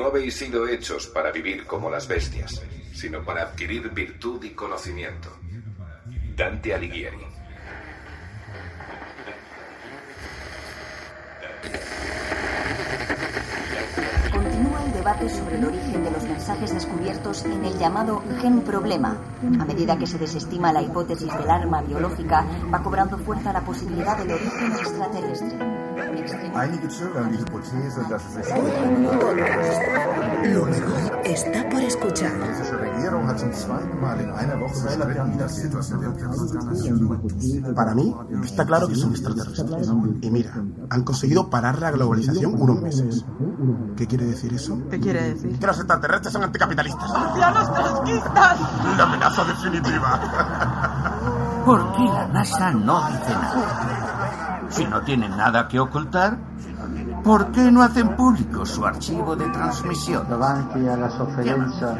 [0.00, 2.62] No habéis sido hechos para vivir como las bestias,
[2.94, 5.28] sino para adquirir virtud y conocimiento.
[6.34, 7.18] Dante Alighieri.
[14.32, 19.18] Continúa el debate sobre el origen de los mensajes descubiertos en el llamado gen problema.
[19.60, 24.16] A medida que se desestima la hipótesis del arma biológica, va cobrando fuerza la posibilidad
[24.16, 25.89] del origen extraterrestre.
[26.54, 28.54] Einige zögern die Hypothese, dass es sich
[30.54, 32.30] Lo mejor está por escuchar.
[32.34, 36.02] Die russische Regierung hat zum zweiten Mal in einer Woche bestritten, dass sie etwas mit
[36.02, 39.92] dem Para mí, está claro que son extraterrestres.
[40.22, 40.52] Y mira,
[40.90, 43.24] han conseguido parar la globalización unos meses.
[43.96, 44.78] ¿Qué quiere decir eso?
[44.90, 45.58] ¿Qué quiere decir?
[45.58, 47.10] Que los extraterrestres son anticapitalistas.
[47.10, 48.60] ¡Marcianos trotskistas!
[48.96, 50.20] La amenaza definitiva.
[51.64, 53.99] ¿Por qué la NASA no dice nada?
[54.70, 56.38] Si no tienen nada que ocultar,
[57.22, 60.26] ¿por qué no hacen público su archivo de transmisión?
[60.28, 61.98] davanti alla sofferenza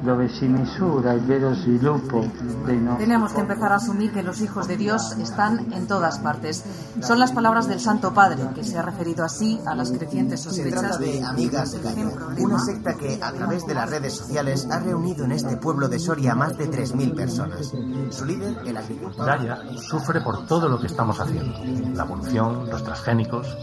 [0.00, 2.26] dove si misura il vero sviluppo
[2.64, 6.18] dei nostri Tenemos que empezar a asumir que los hijos de Dios están en todas
[6.18, 6.64] partes.
[7.00, 10.50] Son las palabras del Santo Padre, que se ha referido así a las crecientes Se
[10.50, 14.66] sospechas trata de Amigas de Cayo, una secta que a través de las redes sociales
[14.70, 17.72] ha reunido en este pueblo de Soria a más de 3.000 personas.
[18.10, 19.26] Su líder, el agricultor.
[19.26, 21.58] Gaia sufre por todo lo que estamos haciendo.
[21.94, 23.56] La evolución, los transgénicos.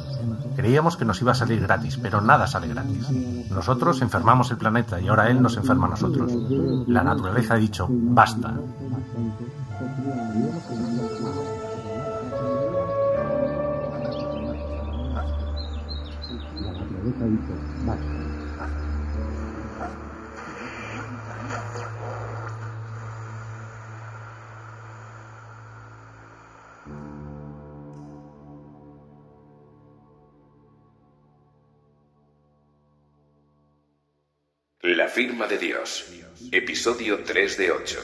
[0.62, 3.10] Creíamos que nos iba a salir gratis, pero nada sale gratis.
[3.50, 6.32] Nosotros enfermamos el planeta y ahora él nos enferma a nosotros.
[6.86, 8.54] La naturaleza ha dicho, basta.
[17.88, 18.21] La
[35.48, 36.12] de Dios.
[36.52, 38.00] Episodio 3 de 8.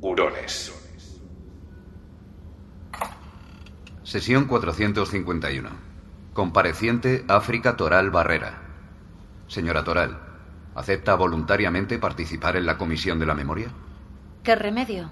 [0.00, 0.72] Hurones.
[4.04, 5.68] Sesión 451.
[6.32, 8.62] Compareciente África Toral Barrera.
[9.48, 10.18] Señora Toral,
[10.74, 13.70] ¿acepta voluntariamente participar en la Comisión de la Memoria?
[14.42, 15.10] ¿Qué remedio?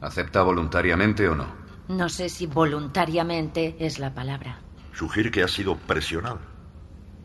[0.00, 1.46] ¿Acepta voluntariamente o no?
[1.88, 4.60] No sé si voluntariamente es la palabra.
[4.92, 6.49] Sugiere que ha sido presionado.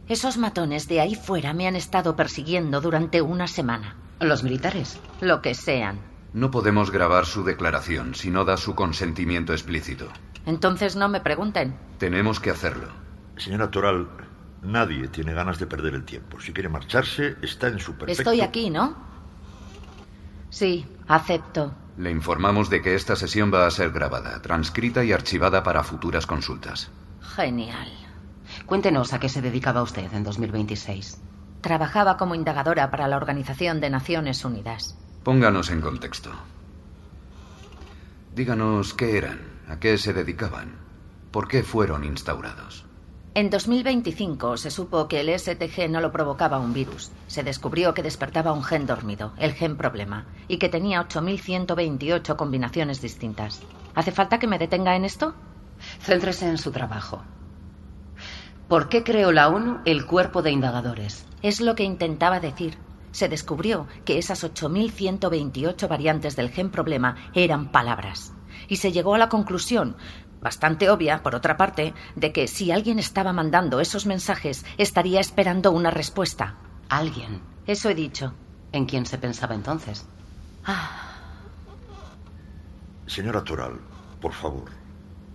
[0.07, 3.95] Esos matones de ahí fuera me han estado persiguiendo durante una semana.
[4.19, 4.99] ¿Los militares?
[5.19, 5.99] Lo que sean.
[6.31, 10.09] No podemos grabar su declaración si no da su consentimiento explícito.
[10.45, 11.75] Entonces no me pregunten.
[11.97, 12.89] Tenemos que hacerlo.
[13.37, 14.07] Señora Toral,
[14.61, 16.39] nadie tiene ganas de perder el tiempo.
[16.39, 18.21] Si quiere marcharse, está en su perfecto...
[18.21, 18.95] Estoy aquí, ¿no?
[20.51, 21.73] Sí, acepto.
[21.97, 26.27] Le informamos de que esta sesión va a ser grabada, transcrita y archivada para futuras
[26.27, 26.91] consultas.
[27.21, 28.04] Genial.
[28.65, 31.21] Cuéntenos a qué se dedicaba usted en 2026.
[31.61, 34.97] Trabajaba como indagadora para la Organización de Naciones Unidas.
[35.23, 36.31] Pónganos en contexto.
[38.35, 40.75] Díganos qué eran, a qué se dedicaban,
[41.31, 42.85] por qué fueron instaurados.
[43.33, 47.11] En 2025 se supo que el STG no lo provocaba un virus.
[47.27, 53.01] Se descubrió que despertaba un gen dormido, el gen problema, y que tenía 8.128 combinaciones
[53.01, 53.61] distintas.
[53.93, 55.33] ¿Hace falta que me detenga en esto?
[55.99, 57.23] Céntrese en su trabajo.
[58.67, 61.25] ¿Por qué creó la ONU el cuerpo de indagadores?
[61.41, 62.77] Es lo que intentaba decir.
[63.11, 68.33] Se descubrió que esas 8.128 variantes del gen problema eran palabras.
[68.67, 69.95] Y se llegó a la conclusión,
[70.41, 75.71] bastante obvia, por otra parte, de que si alguien estaba mandando esos mensajes, estaría esperando
[75.71, 76.55] una respuesta.
[76.89, 77.41] ¿Alguien?
[77.67, 78.33] Eso he dicho.
[78.71, 80.07] ¿En quién se pensaba entonces?
[80.65, 81.11] Ah,
[83.05, 83.79] Señora Toral,
[84.19, 84.71] por favor.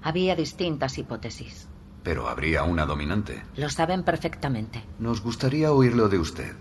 [0.02, 1.68] había distintas hipótesis.
[2.02, 3.42] Pero habría una dominante.
[3.56, 4.82] Lo saben perfectamente.
[4.98, 6.52] Nos gustaría oírlo de usted.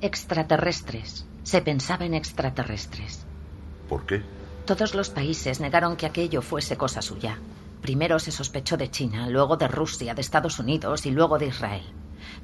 [0.00, 1.26] Extraterrestres.
[1.42, 3.24] Se pensaba en extraterrestres.
[3.88, 4.22] ¿Por qué?
[4.66, 7.38] Todos los países negaron que aquello fuese cosa suya.
[7.80, 11.84] Primero se sospechó de China, luego de Rusia, de Estados Unidos y luego de Israel.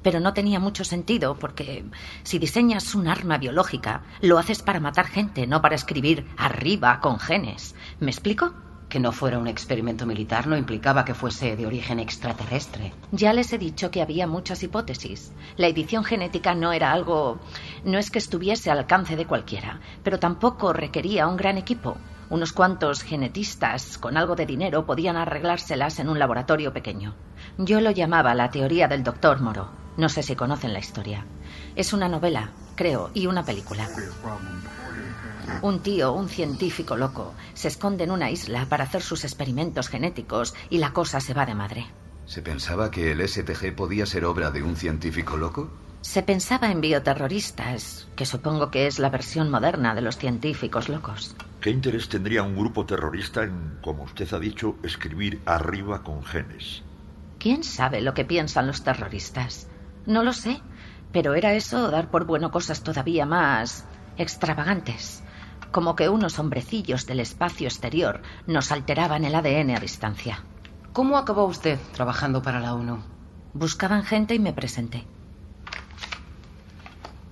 [0.02, 1.84] Pero no tenía mucho sentido porque
[2.22, 7.18] si diseñas un arma biológica, lo haces para matar gente, no para escribir arriba con
[7.18, 7.74] genes.
[8.00, 8.54] ¿Me explico?
[8.94, 12.92] Que no fuera un experimento militar no implicaba que fuese de origen extraterrestre.
[13.10, 15.32] Ya les he dicho que había muchas hipótesis.
[15.56, 17.40] La edición genética no era algo...
[17.82, 21.96] no es que estuviese al alcance de cualquiera, pero tampoco requería un gran equipo.
[22.30, 27.16] Unos cuantos genetistas con algo de dinero podían arreglárselas en un laboratorio pequeño.
[27.58, 29.70] Yo lo llamaba la teoría del doctor Moro.
[29.96, 31.26] No sé si conocen la historia.
[31.74, 33.88] Es una novela, creo, y una película.
[35.62, 40.54] Un tío, un científico loco, se esconde en una isla para hacer sus experimentos genéticos
[40.70, 41.86] y la cosa se va de madre.
[42.26, 45.70] ¿Se pensaba que el STG podía ser obra de un científico loco?
[46.00, 51.34] Se pensaba en bioterroristas, que supongo que es la versión moderna de los científicos locos.
[51.60, 56.82] ¿Qué interés tendría un grupo terrorista en, como usted ha dicho, escribir arriba con genes?
[57.38, 59.66] ¿Quién sabe lo que piensan los terroristas?
[60.06, 60.60] No lo sé,
[61.12, 63.86] pero era eso dar por bueno cosas todavía más
[64.16, 65.22] extravagantes,
[65.74, 70.44] como que unos hombrecillos del espacio exterior nos alteraban el ADN a distancia.
[70.92, 73.02] ¿Cómo acabó usted trabajando para la ONU?
[73.54, 75.04] Buscaban gente y me presenté.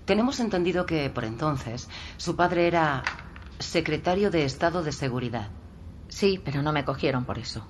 [0.06, 3.04] Tenemos entendido que, por entonces, su padre era
[3.60, 5.48] secretario de Estado de Seguridad.
[6.08, 7.64] Sí, pero no me cogieron por eso.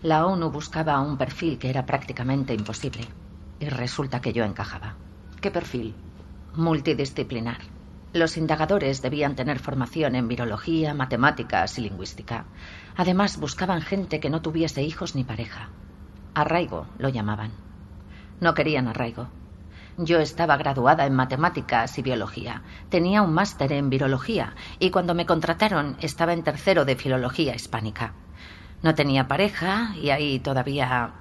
[0.00, 3.06] La ONU buscaba un perfil que era prácticamente imposible.
[3.60, 4.96] Y resulta que yo encajaba.
[5.42, 5.94] ¿Qué perfil?
[6.54, 7.75] Multidisciplinar.
[8.16, 12.46] Los indagadores debían tener formación en virología, matemáticas y lingüística.
[12.96, 15.68] Además, buscaban gente que no tuviese hijos ni pareja.
[16.32, 17.50] Arraigo lo llamaban.
[18.40, 19.28] No querían arraigo.
[19.98, 22.62] Yo estaba graduada en matemáticas y biología.
[22.88, 28.14] Tenía un máster en virología y cuando me contrataron estaba en tercero de filología hispánica.
[28.82, 31.12] No tenía pareja y ahí todavía...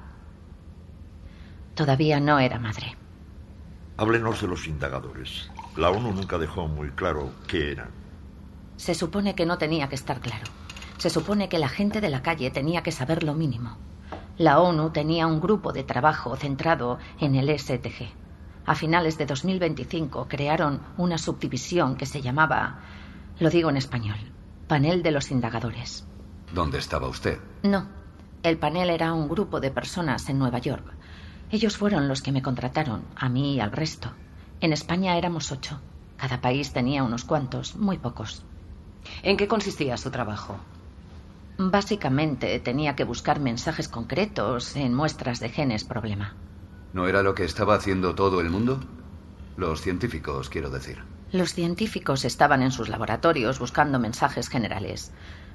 [1.73, 2.95] Todavía no era madre.
[3.97, 5.51] Háblenos de los indagadores.
[5.77, 7.89] La ONU nunca dejó muy claro qué eran.
[8.77, 10.45] Se supone que no tenía que estar claro.
[10.97, 13.77] Se supone que la gente de la calle tenía que saber lo mínimo.
[14.37, 18.09] La ONU tenía un grupo de trabajo centrado en el STG.
[18.65, 22.79] A finales de 2025 crearon una subdivisión que se llamaba,
[23.39, 24.17] lo digo en español,
[24.67, 26.05] Panel de los Indagadores.
[26.53, 27.39] ¿Dónde estaba usted?
[27.63, 27.87] No,
[28.43, 30.85] el panel era un grupo de personas en Nueva York.
[31.51, 34.11] Ellos fueron los que me contrataron, a mí y al resto.
[34.61, 35.79] En España éramos ocho.
[36.17, 38.43] Cada país tenía unos cuantos, muy pocos.
[39.23, 40.57] ¿En qué consistía su trabajo?
[41.57, 46.35] Básicamente tenía que buscar mensajes concretos en muestras de genes problema.
[46.93, 48.79] ¿No era lo que estaba haciendo todo el mundo?
[49.57, 51.03] Los científicos, quiero decir.
[51.31, 55.11] Los científicos estaban en sus laboratorios buscando mensajes generales.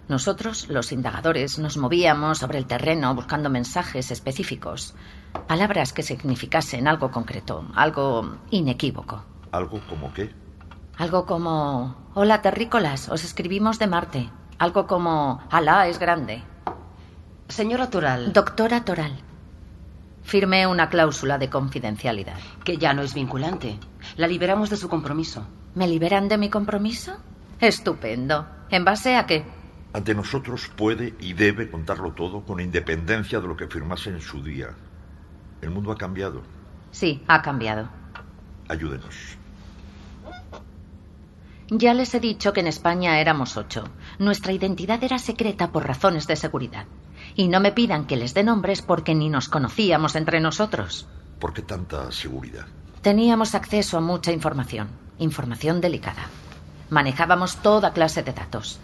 [0.08, 4.94] Nosotros, los indagadores, nos movíamos sobre el terreno buscando mensajes específicos,
[5.46, 9.24] palabras que significasen algo concreto, algo inequívoco.
[9.52, 10.30] ¿Algo como qué?
[10.96, 14.30] Algo como, hola terrícolas, os escribimos de Marte.
[14.58, 16.42] Algo como, Alá es grande.
[17.48, 18.32] Señora Toral.
[18.32, 19.18] Doctora Toral.
[20.22, 22.38] Firmé una cláusula de confidencialidad.
[22.62, 23.78] Que ya no es vinculante.
[24.16, 25.46] La liberamos de su compromiso.
[25.74, 27.16] ¿Me liberan de mi compromiso?
[27.58, 28.46] Estupendo.
[28.70, 29.44] ¿En base a qué?
[29.92, 34.42] Ante nosotros puede y debe contarlo todo con independencia de lo que firmase en su
[34.42, 34.68] día.
[35.60, 36.42] El mundo ha cambiado.
[36.90, 37.88] Sí, ha cambiado.
[38.68, 39.36] Ayúdenos.
[41.68, 43.84] Ya les he dicho que en España éramos ocho.
[44.18, 46.86] Nuestra identidad era secreta por razones de seguridad.
[47.36, 51.06] Y no me pidan que les dé nombres porque ni nos conocíamos entre nosotros.
[51.38, 52.66] ¿Por qué tanta seguridad?
[53.02, 56.26] Teníamos acceso a mucha información, información delicada.
[56.90, 58.80] Manejábamos toda clase de datos.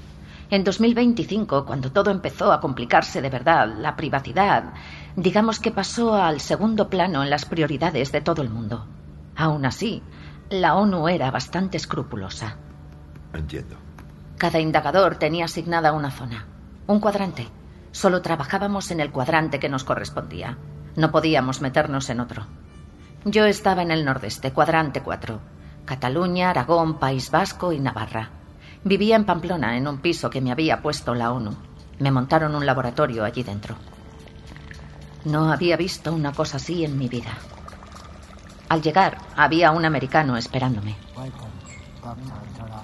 [0.49, 4.73] En 2025, cuando todo empezó a complicarse de verdad, la privacidad,
[5.16, 8.86] digamos que pasó al segundo plano en las prioridades de todo el mundo.
[9.34, 10.02] Aún así,
[10.50, 12.56] la ONU era bastante escrupulosa.
[13.32, 13.76] Entiendo.
[14.37, 16.46] Cada indagador tenía asignada una zona,
[16.87, 17.49] un cuadrante.
[17.90, 20.58] Solo trabajábamos en el cuadrante que nos correspondía.
[20.94, 22.46] No podíamos meternos en otro.
[23.25, 25.40] Yo estaba en el nordeste, cuadrante 4.
[25.87, 28.30] Cataluña, Aragón, País Vasco y Navarra.
[28.85, 31.56] Vivía en Pamplona, en un piso que me había puesto la ONU.
[31.99, 33.76] Me montaron un laboratorio allí dentro.
[35.26, 37.37] No había visto una cosa así en mi vida.
[38.68, 40.95] Al llegar, había un americano esperándome.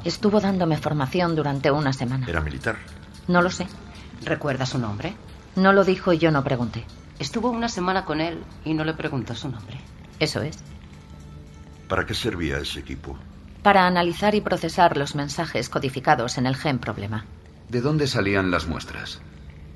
[0.03, 2.27] Estuvo dándome formación durante una semana.
[2.29, 2.79] ¿Era militar?
[3.29, 3.69] No lo sé.
[4.25, 5.15] ¿Recuerda su nombre?
[5.55, 6.85] No lo dijo y yo no pregunté.
[7.21, 9.79] Estuvo una semana con él y no le preguntó su nombre.
[10.19, 10.59] Eso es.
[11.87, 13.17] ¿Para qué servía ese equipo?
[13.63, 17.25] Para analizar y procesar los mensajes codificados en el gen problema.
[17.69, 19.21] ¿De dónde salían las muestras?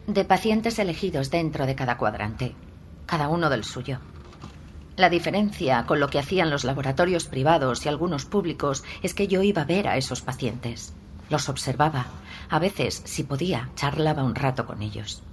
[0.06, 2.54] De pacientes elegidos dentro de cada cuadrante,
[3.06, 3.98] cada uno del suyo.
[4.96, 9.42] La diferencia con lo que hacían los laboratorios privados y algunos públicos es que yo
[9.42, 10.94] iba a ver a esos pacientes.
[11.28, 12.06] Los observaba.
[12.48, 15.24] A veces, si podía, charlaba un rato con ellos.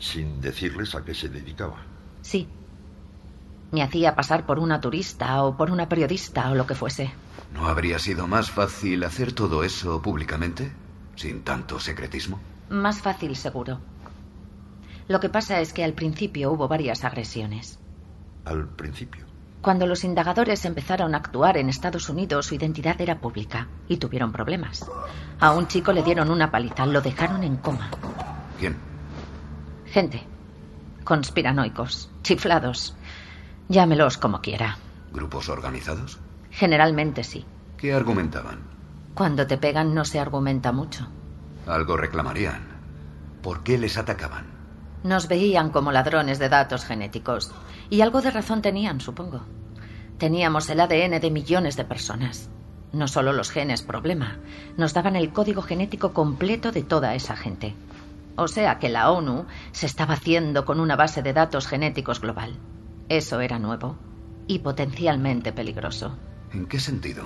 [0.00, 1.76] Sin decirles a qué se dedicaba.
[2.20, 2.48] Sí.
[3.70, 7.12] Me hacía pasar por una turista o por una periodista o lo que fuese.
[7.54, 10.72] ¿No habría sido más fácil hacer todo eso públicamente?
[11.14, 12.40] Sin tanto secretismo.
[12.68, 13.78] Más fácil, seguro.
[15.08, 17.78] Lo que pasa es que al principio hubo varias agresiones.
[18.44, 19.24] Al principio.
[19.62, 24.30] Cuando los indagadores empezaron a actuar en Estados Unidos, su identidad era pública y tuvieron
[24.32, 24.88] problemas.
[25.40, 27.90] A un chico le dieron una paliza, lo dejaron en coma.
[28.58, 28.76] ¿Quién?
[29.86, 30.22] Gente.
[31.04, 32.96] conspiranoicos, chiflados.
[33.68, 34.76] Llámelos como quiera.
[35.12, 36.18] ¿Grupos organizados?
[36.50, 37.44] Generalmente sí.
[37.76, 38.60] ¿Qué argumentaban?
[39.14, 41.08] Cuando te pegan no se argumenta mucho.
[41.66, 42.60] Algo reclamarían.
[43.42, 44.55] ¿Por qué les atacaban?
[45.02, 47.52] Nos veían como ladrones de datos genéticos.
[47.90, 49.42] Y algo de razón tenían, supongo.
[50.18, 52.48] Teníamos el ADN de millones de personas.
[52.92, 54.38] No solo los genes problema,
[54.76, 57.74] nos daban el código genético completo de toda esa gente.
[58.36, 62.56] O sea que la ONU se estaba haciendo con una base de datos genéticos global.
[63.08, 63.96] Eso era nuevo
[64.46, 66.16] y potencialmente peligroso.
[66.52, 67.24] ¿En qué sentido?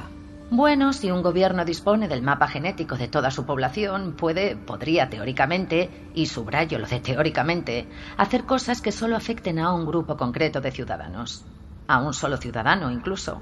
[0.53, 6.11] Bueno, si un gobierno dispone del mapa genético de toda su población, puede, podría teóricamente,
[6.13, 10.73] y subrayo lo de teóricamente, hacer cosas que solo afecten a un grupo concreto de
[10.73, 11.45] ciudadanos.
[11.87, 13.41] A un solo ciudadano incluso.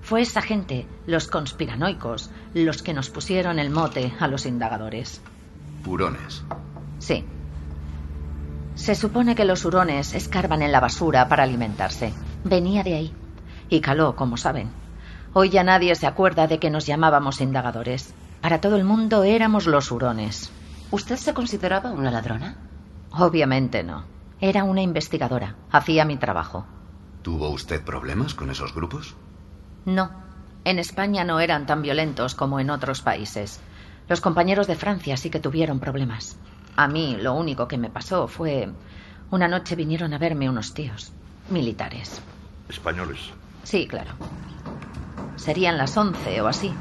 [0.00, 5.20] Fue esa gente, los conspiranoicos, los que nos pusieron el mote a los indagadores.
[5.84, 6.44] Hurones.
[7.00, 7.24] Sí.
[8.76, 12.14] Se supone que los hurones escarban en la basura para alimentarse.
[12.44, 13.12] Venía de ahí.
[13.68, 14.83] Y caló, como saben.
[15.36, 18.14] Hoy ya nadie se acuerda de que nos llamábamos indagadores.
[18.40, 20.52] Para todo el mundo éramos los hurones.
[20.92, 22.56] ¿Usted se consideraba una ladrona?
[23.10, 24.04] Obviamente no.
[24.40, 25.56] Era una investigadora.
[25.72, 26.66] Hacía mi trabajo.
[27.22, 29.16] ¿Tuvo usted problemas con esos grupos?
[29.84, 30.12] No.
[30.64, 33.60] En España no eran tan violentos como en otros países.
[34.08, 36.36] Los compañeros de Francia sí que tuvieron problemas.
[36.76, 38.70] A mí lo único que me pasó fue...
[39.32, 41.12] Una noche vinieron a verme unos tíos.
[41.50, 42.20] Militares.
[42.68, 43.18] Españoles.
[43.64, 44.12] Sí, claro.
[45.36, 46.72] Serían las once o así.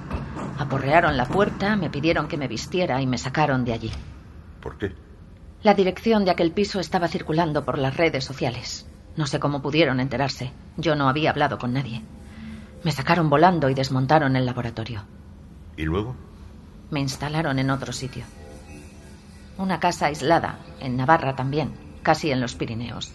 [0.58, 3.92] Aporrearon la puerta, me pidieron que me vistiera y me sacaron de allí.
[4.62, 4.94] ¿Por qué?
[5.64, 8.86] La dirección de aquel piso estaba circulando por las redes sociales.
[9.16, 10.52] No sé cómo pudieron enterarse.
[10.78, 12.02] Yo no había hablado con nadie.
[12.84, 15.04] Me sacaron volando y desmontaron el laboratorio.
[15.78, 16.16] ¿Y luego?
[16.92, 18.26] Me instalaron en otro sitio.
[19.58, 23.12] Una casa aislada, en Navarra también, casi en los Pirineos.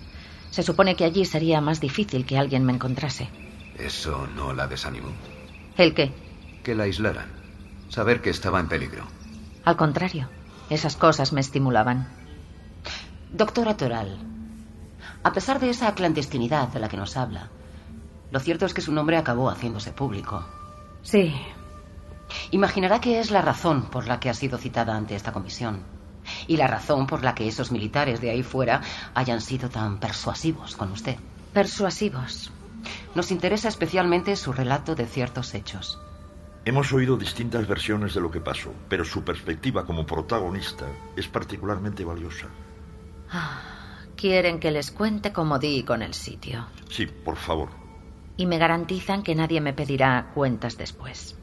[0.51, 3.29] Se supone que allí sería más difícil que alguien me encontrase.
[3.79, 5.13] ¿Eso no la desanimó?
[5.77, 6.13] ¿El qué?
[6.65, 7.31] Que la aislaran.
[7.89, 9.05] Saber que estaba en peligro.
[9.65, 10.29] Al contrario,
[10.69, 12.09] esas cosas me estimulaban.
[13.33, 14.19] Doctora Toral,
[15.23, 17.49] a pesar de esa clandestinidad de la que nos habla,
[18.31, 20.45] lo cierto es que su nombre acabó haciéndose público.
[21.03, 21.35] Sí.
[22.51, 25.83] Imaginará que es la razón por la que ha sido citada ante esta comisión.
[26.47, 28.83] Y la razón por la que esos militares de ahí fuera
[29.15, 31.17] hayan sido tan persuasivos con usted.
[31.55, 32.51] Persuasivos.
[33.15, 35.99] Nos interesa especialmente su relato de ciertos hechos.
[36.65, 40.87] Hemos oído distintas versiones de lo que pasó, pero su perspectiva como protagonista
[41.17, 42.47] es particularmente valiosa.
[43.31, 43.61] Ah,
[44.17, 46.67] quieren que les cuente cómo di con el sitio.
[46.91, 47.71] Sí, por favor.
[48.37, 51.37] Y me garantizan que nadie me pedirá cuentas después.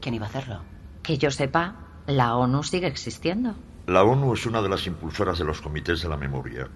[0.00, 0.60] ¿Quién iba a hacerlo?
[1.02, 3.54] Que yo sepa, la ONU sigue existiendo.
[3.86, 6.68] La ONU es una de las impulsoras de los comités de la memoria.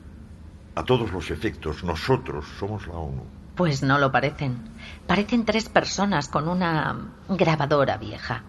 [0.75, 3.25] A todos los efectos, nosotros somos la ONU.
[3.57, 4.59] Pues no lo parecen.
[5.07, 6.95] Parecen tres personas con una
[7.29, 8.43] grabadora vieja.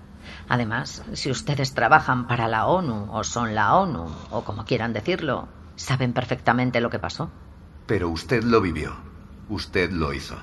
[0.49, 5.47] Además, si ustedes trabajan para la ONU o son la ONU, o como quieran decirlo,
[5.77, 7.29] saben perfectamente lo que pasó.
[7.85, 8.95] Pero usted lo vivió.
[9.49, 10.35] Usted lo hizo.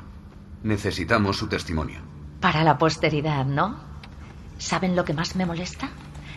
[0.62, 2.00] Necesitamos su testimonio.
[2.40, 3.76] Para la posteridad, ¿no?
[4.56, 5.90] ¿Saben lo que más me molesta?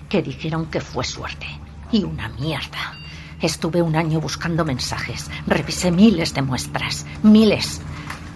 [0.09, 1.47] Que dijeron que fue suerte.
[1.93, 2.93] Y una mierda.
[3.41, 5.29] Estuve un año buscando mensajes.
[5.45, 7.05] Revisé miles de muestras.
[7.23, 7.81] Miles.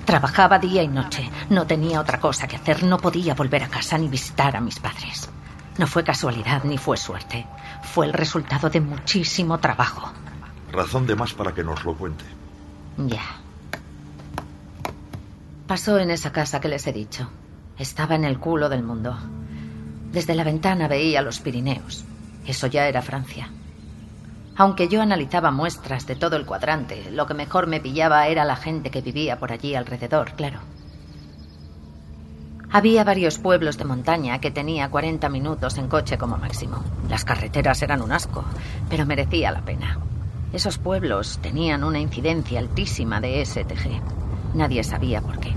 [0.05, 1.29] Trabajaba día y noche.
[1.50, 2.84] No tenía otra cosa que hacer.
[2.84, 5.29] No podía volver a casa ni visitar a mis padres.
[5.77, 7.46] No fue casualidad ni fue suerte.
[7.84, 10.12] Fue el resultado de muchísimo trabajo.
[10.72, 12.25] Razón de más para que nos lo cuente.
[12.98, 13.24] Ya.
[15.67, 17.29] Pasó en esa casa que les he dicho.
[17.77, 19.17] Estaba en el culo del mundo.
[20.12, 22.03] Desde la ventana veía los Pirineos.
[22.46, 23.50] Eso ya era Francia.
[24.58, 28.55] Aunque yo analizaba muestras de todo el cuadrante, lo que mejor me pillaba era la
[28.55, 30.60] gente que vivía por allí alrededor, claro.
[32.74, 36.84] Había varios pueblos de montaña que tenía 40 minutos en coche como máximo.
[37.10, 38.46] Las carreteras eran un asco,
[38.89, 40.00] pero merecía la pena.
[40.53, 44.01] Esos pueblos tenían una incidencia altísima de STG.
[44.53, 45.53] Nadie sabía por qué.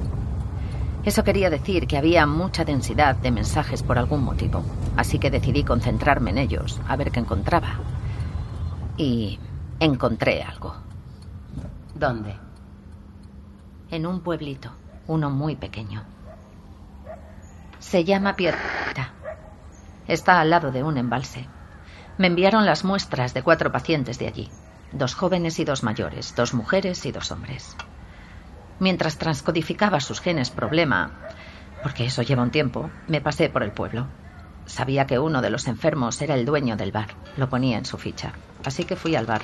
[1.05, 4.65] Eso quería decir que había mucha densidad de mensajes por algún motivo,
[4.97, 7.79] así que decidí concentrarme en ellos, a ver qué encontraba.
[8.97, 9.41] Y
[9.81, 10.77] encontré algo.
[11.95, 12.37] ¿Dónde?
[13.91, 14.73] En un pueblito,
[15.07, 16.05] uno muy pequeño.
[17.79, 19.13] Se llama Piedrita.
[20.07, 21.47] Está al lado de un embalse.
[22.19, 24.51] Me enviaron las muestras de cuatro pacientes de allí.
[24.93, 27.77] Dos jóvenes y dos mayores, dos mujeres y dos hombres.
[28.79, 31.13] Mientras transcodificaba sus genes problema,
[31.83, 34.07] porque eso lleva un tiempo, me pasé por el pueblo.
[34.67, 37.09] Sabía que uno de los enfermos era el dueño del bar.
[37.37, 38.33] Lo ponía en su ficha.
[38.65, 39.43] Así que fui al bar.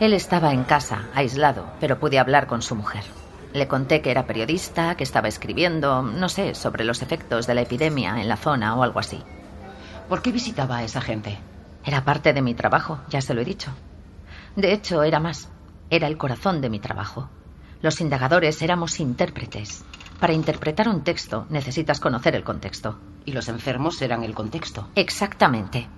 [0.00, 3.04] Él estaba en casa, aislado, pero pude hablar con su mujer.
[3.52, 7.62] Le conté que era periodista, que estaba escribiendo, no sé, sobre los efectos de la
[7.62, 9.22] epidemia en la zona o algo así.
[10.08, 11.38] ¿Por qué visitaba a esa gente?
[11.84, 13.70] Era parte de mi trabajo, ya se lo he dicho.
[14.56, 15.48] De hecho, era más.
[15.90, 17.28] Era el corazón de mi trabajo.
[17.80, 19.84] Los indagadores éramos intérpretes.
[20.22, 22.96] Para interpretar un texto necesitas conocer el contexto.
[23.24, 24.88] Y los enfermos eran el contexto.
[24.94, 25.88] Exactamente.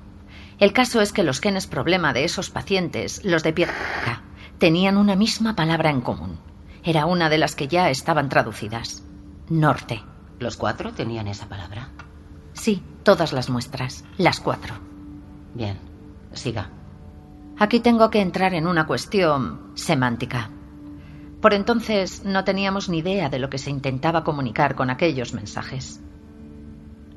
[0.59, 4.23] El caso es que los genes problema de esos pacientes, los de piedra,
[4.57, 6.39] tenían una misma palabra en común.
[6.83, 9.03] Era una de las que ya estaban traducidas.
[9.51, 10.03] Norte.
[10.39, 11.91] ¿Los cuatro tenían esa palabra?
[12.55, 14.07] Sí, todas las muestras.
[14.17, 14.75] Las cuatro.
[15.53, 15.79] Bien.
[16.33, 16.71] Siga.
[17.59, 20.49] Aquí tengo que entrar en una cuestión semántica.
[21.45, 26.03] Por entonces no teníamos ni idea de lo que se intentaba comunicar con aquellos mensajes.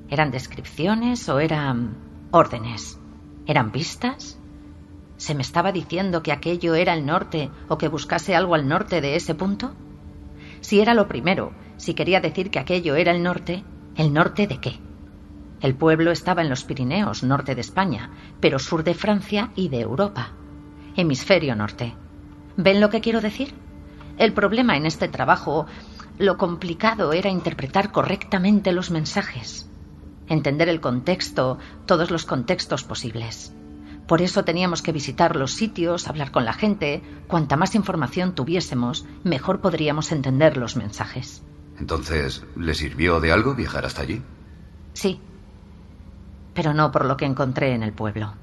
[0.10, 1.96] ¿Eran descripciones o eran
[2.32, 3.00] órdenes?
[3.46, 4.38] ¿Eran pistas?
[5.16, 9.00] ¿Se me estaba diciendo que aquello era el norte o que buscase algo al norte
[9.00, 9.74] de ese punto?
[10.60, 13.64] Si era lo primero, si quería decir que aquello era el norte,
[13.96, 14.74] ¿el norte de qué?
[15.62, 19.80] El pueblo estaba en los Pirineos, norte de España, pero sur de Francia y de
[19.80, 20.34] Europa.
[20.98, 21.96] Hemisferio norte.
[22.58, 23.67] ¿Ven lo que quiero decir?
[24.18, 25.68] El problema en este trabajo,
[26.18, 29.70] lo complicado era interpretar correctamente los mensajes,
[30.28, 33.54] entender el contexto, todos los contextos posibles.
[34.08, 37.04] Por eso teníamos que visitar los sitios, hablar con la gente.
[37.28, 41.44] Cuanta más información tuviésemos, mejor podríamos entender los mensajes.
[41.78, 44.22] Entonces, ¿le sirvió de algo viajar hasta allí?
[44.94, 45.20] Sí,
[46.56, 48.34] pero no por lo que encontré en el pueblo.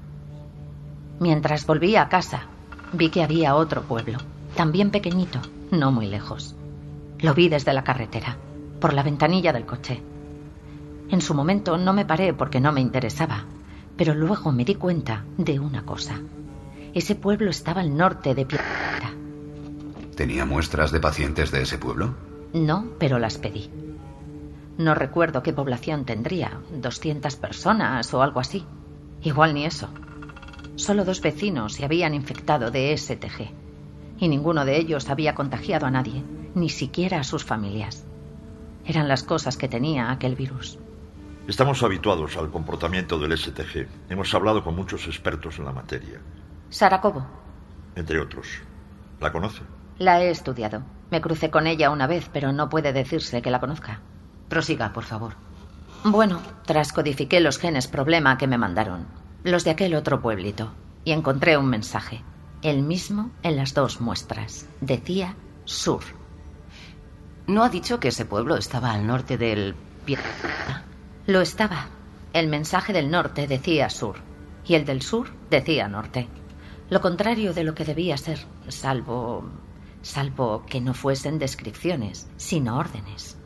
[1.19, 2.43] Mientras volvía a casa,
[2.93, 4.19] vi que había otro pueblo,
[4.55, 5.41] también pequeñito,
[5.71, 6.55] no muy lejos.
[7.19, 8.37] Lo vi desde la carretera,
[8.79, 10.01] por la ventanilla del coche.
[11.09, 13.45] En su momento no me paré porque no me interesaba,
[13.97, 16.19] pero luego me di cuenta de una cosa.
[16.93, 19.13] Ese pueblo estaba al norte de Piedra.
[20.15, 22.15] ¿Tenía muestras de pacientes de ese pueblo?
[22.53, 23.69] No, pero las pedí.
[24.77, 28.65] No recuerdo qué población tendría, 200 personas o algo así.
[29.21, 29.89] Igual ni eso.
[30.75, 33.64] Solo dos vecinos se habían infectado de STG.
[34.17, 36.23] Y ninguno de ellos había contagiado a nadie,
[36.53, 38.05] ni siquiera a sus familias.
[38.85, 40.77] Eran las cosas que tenía aquel virus.
[41.47, 43.87] Estamos habituados al comportamiento del STG.
[44.09, 46.19] Hemos hablado con muchos expertos en la materia.
[46.69, 47.25] Saracobo.
[47.95, 48.47] Entre otros.
[49.19, 49.61] ¿La conoce?
[49.99, 50.83] La he estudiado.
[51.11, 54.01] Me crucé con ella una vez, pero no puede decirse que la conozca.
[54.49, 55.33] Prosiga, por favor.
[56.03, 59.07] Bueno, trascodifiqué los genes problema que me mandaron,
[59.43, 60.71] los de aquel otro pueblito,
[61.03, 62.23] y encontré un mensaje,
[62.65, 64.67] el mismo en las dos muestras.
[64.81, 66.03] Decía sur.
[67.47, 69.75] ¿No ha dicho que ese pueblo estaba al norte del...
[71.27, 71.87] Lo estaba.
[72.33, 74.17] El mensaje del norte decía sur,
[74.65, 76.27] y el del sur decía norte.
[76.89, 79.47] Lo contrario de lo que debía ser, salvo...
[80.01, 83.37] salvo que no fuesen descripciones, sino órdenes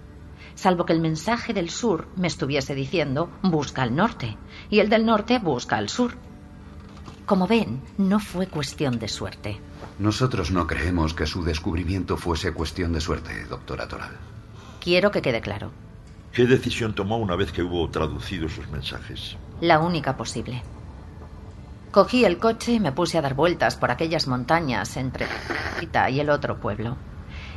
[0.60, 4.38] salvo que el mensaje del sur me estuviese diciendo busca al norte
[4.70, 6.18] y el del norte busca al sur.
[7.30, 9.62] Como ven, no fue cuestión de suerte.
[10.00, 14.18] Nosotros no creemos que su descubrimiento fuese cuestión de suerte, doctora Toral.
[14.82, 15.72] Quiero que quede claro.
[16.34, 19.38] ¿Qué decisión tomó una vez que hubo traducido esos mensajes?
[19.62, 20.63] La única posible.
[21.92, 25.28] Cogí el coche y me puse a dar vueltas por aquellas montañas entre
[26.10, 26.98] y el otro pueblo.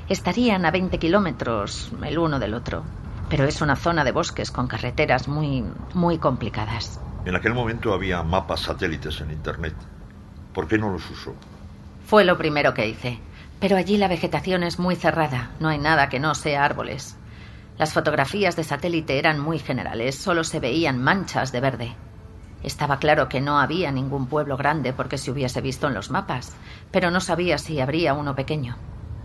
[0.06, 2.84] Estarían a 20 kilómetros el uno del otro,
[3.30, 7.00] pero es una zona de bosques con carreteras muy, muy complicadas.
[7.24, 9.74] En aquel momento había mapas satélites en Internet.
[10.52, 11.34] ¿Por qué no los usó?
[12.04, 13.20] Fue lo primero que hice,
[13.60, 17.16] pero allí la vegetación es muy cerrada, no hay nada que no sea árboles.
[17.78, 21.96] Las fotografías de satélite eran muy generales, solo se veían manchas de verde.
[22.62, 26.54] Estaba claro que no había ningún pueblo grande porque se hubiese visto en los mapas,
[26.90, 28.76] pero no sabía si habría uno pequeño.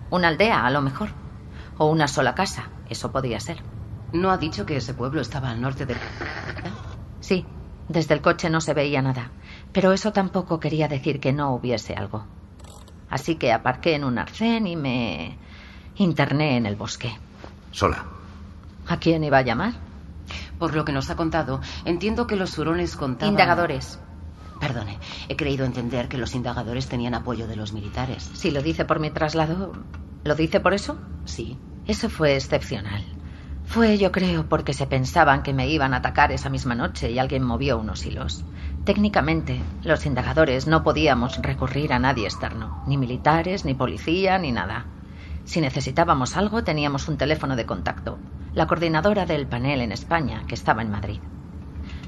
[0.10, 1.10] Una aldea, a lo mejor.
[1.78, 3.58] O una sola casa, eso podía ser.
[4.14, 5.96] ¿No ha dicho que ese pueblo estaba al norte de...
[7.20, 7.46] Sí,
[7.90, 9.32] desde el coche no se veía nada,
[9.72, 12.26] pero eso tampoco quería decir que no hubiese algo.
[13.10, 15.38] Así que aparqué en un arcén y me
[15.96, 17.18] interné en el bosque.
[17.72, 18.06] ¿Sola?
[18.88, 19.74] ¿A quién iba a llamar?
[20.60, 23.34] Por lo que nos ha contado, entiendo que los hurones contaban...
[23.34, 24.00] Indagadores.
[24.60, 24.98] Perdone,
[25.30, 28.30] he creído entender que los indagadores tenían apoyo de los militares.
[28.34, 29.74] Si lo dice por mi traslado,
[30.24, 30.98] ¿lo dice por eso?
[31.26, 31.58] Sí.
[31.86, 33.06] Eso fue excepcional.
[33.68, 37.20] Fue, yo creo, porque se pensaban que me iban a atacar esa misma noche y
[37.20, 38.46] alguien movió unos hilos.
[38.86, 44.86] Técnicamente, los indagadores no podíamos recurrir a nadie externo, ni militares, ni policía, ni nada.
[45.44, 48.18] Si necesitábamos algo, teníamos un teléfono de contacto,
[48.54, 51.20] la coordinadora del panel en España, que estaba en Madrid.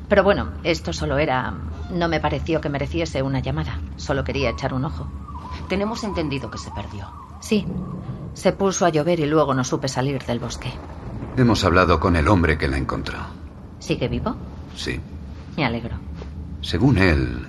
[0.08, 1.54] Pero bueno, esto solo era...
[1.92, 3.82] No me pareció que mereciese una llamada.
[3.98, 5.08] Solo quería echar un ojo.
[5.68, 7.12] Tenemos entendido que se perdió.
[7.42, 7.68] Sí.
[8.34, 10.72] Se puso a llover y luego no supe salir del bosque.
[11.38, 13.18] Hemos hablado con el hombre que la encontró.
[13.80, 14.36] ¿Sigue vivo?
[14.76, 15.00] Sí.
[15.56, 15.98] Me alegro.
[16.62, 17.48] Según él,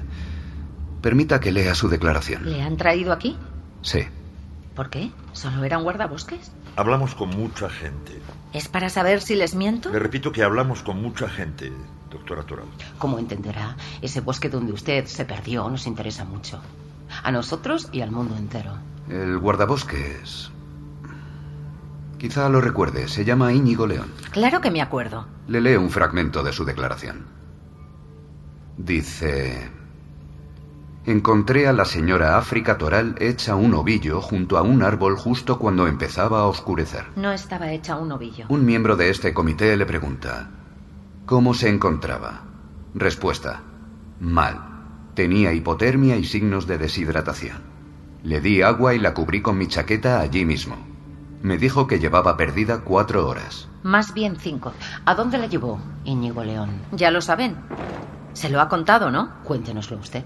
[1.01, 2.49] permita que lea su declaración.
[2.49, 3.37] ¿Le han traído aquí?
[3.83, 4.05] Sí.
[4.75, 5.11] ¿Por qué?
[5.33, 6.53] ¿Solo era un guardabosques?
[6.77, 8.21] Hablamos con mucha gente.
[8.53, 9.91] ¿Es para saber si les miento?
[9.91, 11.73] Le repito que hablamos con mucha gente,
[12.11, 12.67] doctora Toral.
[12.99, 16.61] Como entenderá, ese bosque donde usted se perdió nos interesa mucho.
[17.23, 18.73] A nosotros y al mundo entero.
[19.09, 20.51] El guardabosques.
[22.21, 23.09] Quizá lo recuerde.
[23.09, 24.13] Se llama Íñigo León.
[24.31, 25.27] Claro que me acuerdo.
[25.49, 27.25] Le leo un fragmento de su declaración.
[28.77, 29.71] Dice...
[31.07, 35.87] Encontré a la señora África Toral hecha un ovillo junto a un árbol justo cuando
[35.87, 37.07] empezaba a oscurecer.
[37.17, 38.45] No estaba hecha un ovillo.
[38.51, 40.51] Un miembro de este comité le pregunta,
[41.25, 42.43] ¿cómo se encontraba?
[42.95, 43.63] Respuesta,
[44.21, 44.61] mal.
[45.15, 47.63] Tenía hipotermia y signos de deshidratación.
[48.23, 50.90] Le di agua y la cubrí con mi chaqueta allí mismo.
[51.43, 53.67] Me dijo que llevaba perdida cuatro horas.
[53.83, 54.73] Más bien cinco.
[55.07, 56.83] ¿A dónde la llevó Íñigo León?
[56.93, 57.57] Ya lo saben.
[58.35, 59.31] Se lo ha contado, ¿no?
[59.45, 60.25] Cuéntenoslo usted.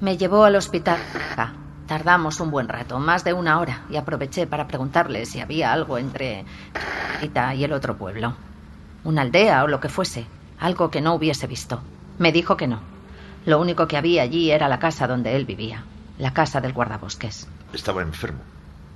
[0.00, 0.98] Me llevó al hospital.
[1.86, 5.98] Tardamos un buen rato, más de una hora, y aproveché para preguntarle si había algo
[5.98, 6.44] entre
[7.22, 8.34] Ita y el otro pueblo.
[9.04, 10.26] Una aldea o lo que fuese,
[10.58, 11.80] algo que no hubiese visto.
[12.18, 12.80] Me dijo que no.
[13.46, 15.84] Lo único que había allí era la casa donde él vivía,
[16.18, 17.46] la casa del guardabosques.
[17.72, 18.40] Estaba enfermo.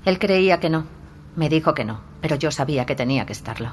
[0.06, 0.86] Él creía que no.
[1.34, 3.72] Me dijo que no, pero yo sabía que tenía que estarlo.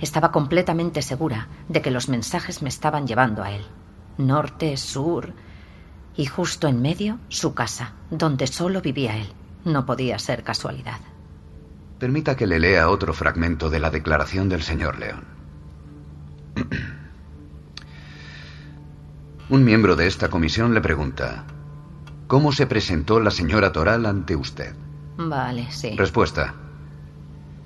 [0.00, 3.64] Estaba completamente segura de que los mensajes me estaban llevando a él.
[4.18, 5.32] Norte, sur,
[6.16, 9.32] y justo en medio su casa, donde solo vivía él.
[9.64, 10.98] No podía ser casualidad.
[12.00, 15.24] Permita que le lea otro fragmento de la declaración del señor León.
[19.48, 21.44] Un miembro de esta comisión le pregunta,
[22.26, 24.74] ¿cómo se presentó la señora Toral ante usted?
[25.16, 25.96] Vale, sí.
[25.96, 26.54] Respuesta.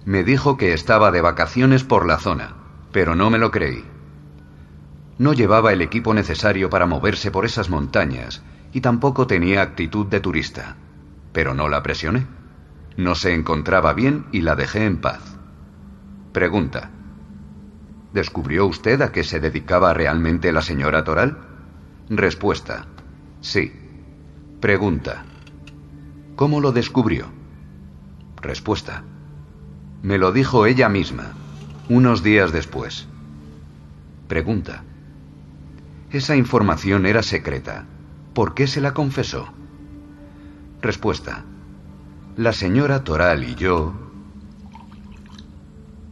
[0.05, 2.55] Me dijo que estaba de vacaciones por la zona,
[2.93, 3.85] pero no me lo creí.
[5.19, 10.21] No llevaba el equipo necesario para moverse por esas montañas y tampoco tenía actitud de
[10.21, 10.77] turista.
[11.33, 12.27] Pero no la presioné.
[12.97, 15.37] No se encontraba bien y la dejé en paz.
[16.33, 16.91] Pregunta.
[18.13, 21.39] ¿Descubrió usted a qué se dedicaba realmente la señora Toral?
[22.09, 22.87] Respuesta.
[23.41, 23.73] Sí.
[24.61, 25.25] Pregunta.
[26.37, 27.36] ¿Cómo lo descubrió?
[28.47, 29.03] Respuesta.
[30.03, 31.33] Me lo dijo ella misma,
[31.89, 33.09] unos días después.
[34.29, 34.85] Pregunta.
[36.13, 37.87] Esa información era secreta.
[38.35, 39.49] ¿Por qué se la confesó?
[40.81, 41.45] Respuesta.
[42.37, 43.95] La señora Toral y yo...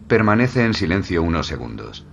[0.09, 2.05] Permanece en silencio unos segundos.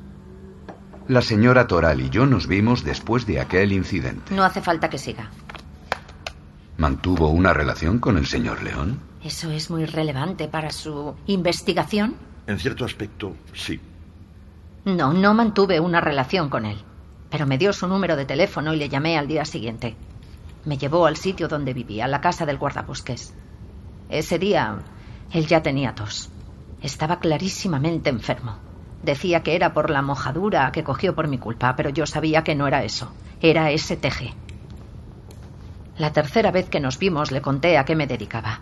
[1.07, 4.35] La señora Toral y yo nos vimos después de aquel incidente.
[4.35, 5.31] No hace falta que siga.
[6.77, 9.10] ¿Mantuvo una relación con el señor León?
[9.23, 12.15] ¿Eso es muy relevante para su investigación?
[12.47, 13.79] En cierto aspecto, sí.
[14.83, 16.77] No, no mantuve una relación con él.
[17.29, 19.95] Pero me dio su número de teléfono y le llamé al día siguiente.
[20.65, 23.33] Me llevó al sitio donde vivía, la casa del guardabosques.
[24.09, 24.79] Ese día,
[25.31, 26.29] él ya tenía tos.
[26.81, 28.57] Estaba clarísimamente enfermo.
[29.03, 32.55] Decía que era por la mojadura que cogió por mi culpa, pero yo sabía que
[32.55, 33.13] no era eso.
[33.39, 34.33] Era ese teje.
[35.97, 38.61] La tercera vez que nos vimos le conté a qué me dedicaba.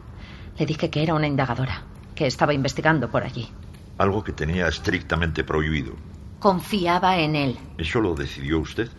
[0.59, 3.49] Le dije que era una indagadora, que estaba investigando por allí.
[3.97, 5.93] Algo que tenía estrictamente prohibido.
[6.39, 7.57] Confiaba en él.
[7.77, 8.89] ¿Eso lo decidió usted?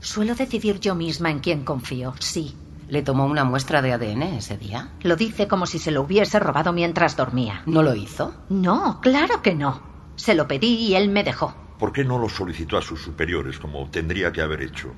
[0.00, 2.56] Suelo decidir yo misma en quién confío, sí.
[2.88, 4.90] ¿Le tomó una muestra de ADN ese día?
[5.02, 7.62] Lo dice como si se lo hubiese robado mientras dormía.
[7.66, 8.34] ¿No lo hizo?
[8.48, 9.82] No, claro que no.
[10.16, 11.54] Se lo pedí y él me dejó.
[11.78, 14.92] ¿Por qué no lo solicitó a sus superiores como tendría que haber hecho?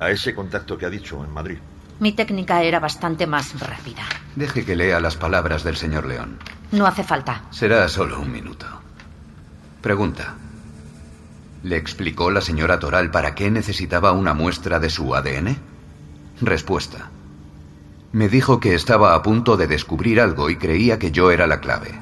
[0.00, 1.58] A ese contacto que ha dicho en Madrid.
[2.00, 4.02] Mi técnica era bastante más rápida.
[4.36, 6.38] Deje que lea las palabras del señor León.
[6.70, 7.42] No hace falta.
[7.50, 8.66] Será solo un minuto.
[9.82, 10.34] Pregunta.
[11.64, 15.56] ¿Le explicó la señora Toral para qué necesitaba una muestra de su ADN?
[16.40, 17.10] Respuesta.
[18.12, 21.60] Me dijo que estaba a punto de descubrir algo y creía que yo era la
[21.60, 21.98] clave.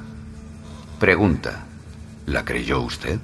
[1.00, 1.64] Pregunta.
[2.26, 3.18] ¿La creyó usted?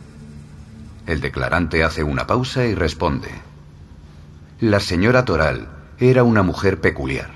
[1.07, 3.31] El declarante hace una pausa y responde.
[4.61, 7.31] La señora Toral era una mujer peculiar.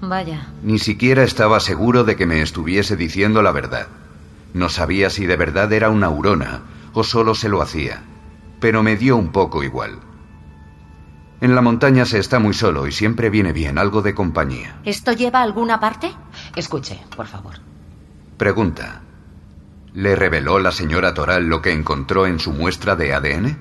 [0.00, 0.48] Vaya.
[0.62, 3.86] Ni siquiera estaba seguro de que me estuviese diciendo la verdad.
[4.54, 8.02] No sabía si de verdad era una aurona o solo se lo hacía,
[8.60, 9.98] pero me dio un poco igual.
[11.40, 14.76] En la montaña se está muy solo y siempre viene bien algo de compañía.
[14.84, 16.12] ¿Esto lleva a alguna parte?
[16.54, 17.54] Escuche, por favor.
[18.36, 19.00] Pregunta.
[19.94, 23.58] ¿Le reveló la señora Toral lo que encontró en su muestra de ADN?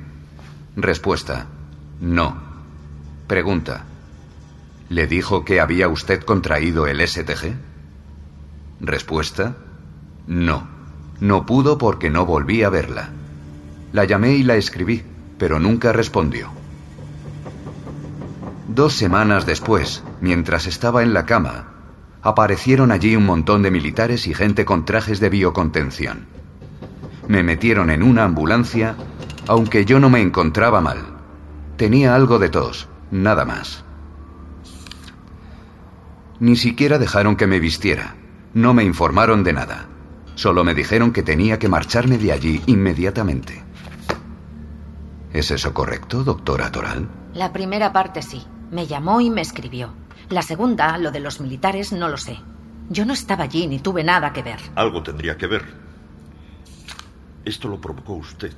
[0.76, 1.48] Respuesta.
[2.00, 2.36] No.
[3.28, 3.86] Pregunta.
[4.92, 7.56] ¿Le dijo que había usted contraído el STG?
[8.82, 9.56] Respuesta,
[10.28, 10.68] no.
[11.22, 13.08] No pudo porque no volví a verla.
[13.94, 15.02] La llamé y la escribí,
[15.38, 16.50] pero nunca respondió.
[18.68, 21.70] Dos semanas después, mientras estaba en la cama,
[22.22, 26.26] aparecieron allí un montón de militares y gente con trajes de biocontención.
[27.30, 28.98] Me metieron en una ambulancia,
[29.48, 30.98] aunque yo no me encontraba mal.
[31.78, 33.86] Tenía algo de tos, nada más.
[36.42, 38.16] Ni siquiera dejaron que me vistiera.
[38.56, 39.86] No me informaron de nada.
[40.34, 43.62] Solo me dijeron que tenía que marcharme de allí inmediatamente.
[45.32, 47.08] ¿Es eso correcto, doctora Toral?
[47.36, 48.44] La primera parte sí.
[48.72, 49.94] Me llamó y me escribió.
[50.30, 52.40] La segunda, lo de los militares, no lo sé.
[52.90, 54.62] Yo no estaba allí ni tuve nada que ver.
[54.74, 55.64] Algo tendría que ver.
[57.46, 58.54] Esto lo provocó usted.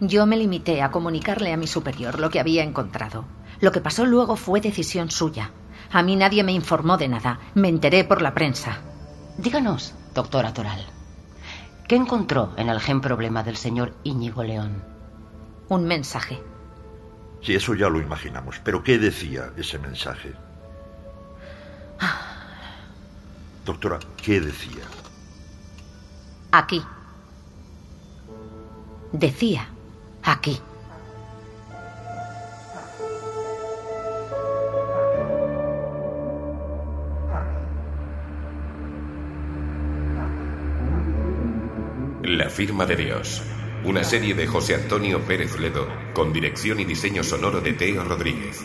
[0.00, 3.24] Yo me limité a comunicarle a mi superior lo que había encontrado.
[3.60, 5.52] Lo que pasó luego fue decisión suya.
[5.94, 7.38] A mí nadie me informó de nada.
[7.54, 8.78] Me enteré por la prensa.
[9.38, 10.84] Díganos, doctora Toral,
[11.86, 14.82] ¿qué encontró en el gen problema del señor Íñigo León?
[15.68, 16.42] Un mensaje.
[17.42, 18.60] Sí, eso ya lo imaginamos.
[18.64, 20.34] Pero ¿qué decía ese mensaje?
[23.64, 24.82] Doctora, ¿qué decía?
[26.50, 26.82] Aquí.
[29.12, 29.68] Decía,
[30.24, 30.60] aquí.
[42.54, 43.42] Firma de Dios.
[43.84, 48.64] Una serie de José Antonio Pérez Ledo con dirección y diseño sonoro de Teo Rodríguez.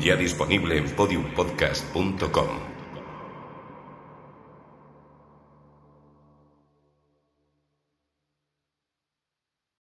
[0.00, 2.71] Ya disponible en podiumpodcast.com.